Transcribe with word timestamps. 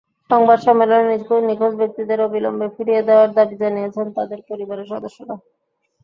সংবাদ 0.29 0.59
সম্মেলনে 0.59 1.03
নিখোঁজ 1.41 1.73
ব্যক্তিদের 1.75 2.19
অবিলম্বে 2.21 2.67
ফিরিয়ে 2.75 3.01
দেওয়ার 3.07 3.29
দাবি 3.37 3.55
জানিয়েছেন 3.61 4.07
তাঁদের 4.17 4.39
পরিবারের 4.49 4.87
সদস্যরা। 4.91 5.35